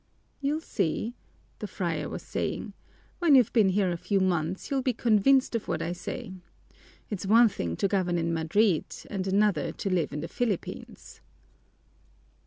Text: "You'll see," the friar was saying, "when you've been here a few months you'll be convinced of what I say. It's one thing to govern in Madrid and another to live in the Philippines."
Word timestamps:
"You'll 0.39 0.61
see," 0.61 1.13
the 1.59 1.67
friar 1.67 2.09
was 2.09 2.23
saying, 2.23 2.73
"when 3.19 3.35
you've 3.35 3.53
been 3.53 3.69
here 3.69 3.91
a 3.91 3.97
few 3.97 4.19
months 4.19 4.71
you'll 4.71 4.81
be 4.81 4.93
convinced 4.93 5.53
of 5.53 5.67
what 5.67 5.79
I 5.79 5.91
say. 5.91 6.33
It's 7.11 7.27
one 7.27 7.49
thing 7.49 7.75
to 7.75 7.87
govern 7.87 8.17
in 8.17 8.33
Madrid 8.33 8.85
and 9.11 9.27
another 9.27 9.71
to 9.71 9.89
live 9.91 10.11
in 10.11 10.21
the 10.21 10.27
Philippines." 10.27 11.21